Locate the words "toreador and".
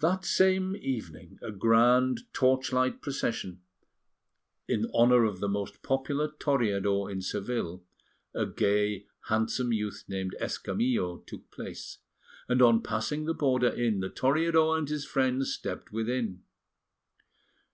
14.10-14.86